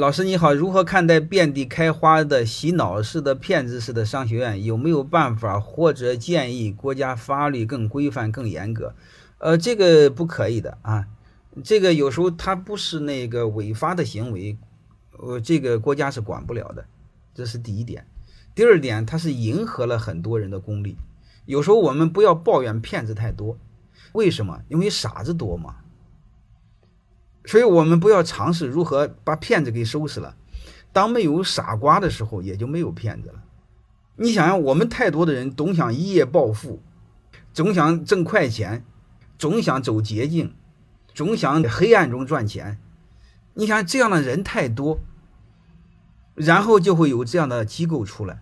[0.00, 4.64] 老师你好，如何看待遍地开花的洗脑式的骗子式的商学院？
[4.64, 8.94] 有没有办法或者建议国家法律更规范、更严格？
[9.36, 11.06] 呃，这个不可以的啊，
[11.62, 14.56] 这个有时候它不是那个违法的行为，
[15.18, 16.86] 呃，这个国家是管不了的，
[17.34, 18.06] 这是第一点。
[18.54, 20.96] 第二点，它是迎合了很多人的功利。
[21.44, 23.58] 有时候我们不要抱怨骗子太多，
[24.12, 24.62] 为什么？
[24.68, 25.76] 因为傻子多嘛。
[27.50, 30.36] 所以我们不要尝试如何把骗子给收拾了。
[30.92, 33.42] 当没有傻瓜的时候，也就没有骗子了。
[34.14, 36.80] 你想想，我们太多的人总想一夜暴富，
[37.52, 38.84] 总想挣快钱，
[39.36, 40.54] 总想走捷径，
[41.12, 42.78] 总想黑暗中赚钱。
[43.54, 45.00] 你想这样的人太多，
[46.36, 48.40] 然后就会有这样的机构出来，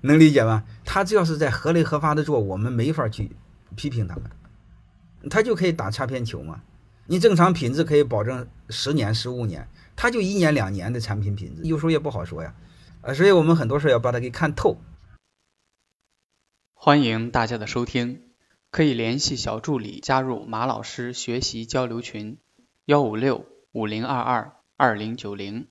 [0.00, 0.64] 能理解吧？
[0.84, 3.36] 他只要是在合理合法的做，我们没法去
[3.76, 4.24] 批评他们，
[5.30, 6.62] 他就可以打擦边球嘛。
[7.10, 12.54] 你正常品质可以保证十年、十五年，它就一年两年的产品品质，有时候也不好说呀。
[13.00, 14.76] 呃，所以我们很多事要把它给看透。
[16.72, 18.22] 欢迎大家的收听，
[18.70, 22.38] 可以联系小助理加入马老师学习交流群：
[22.84, 25.66] 幺五六五零二二二零九零。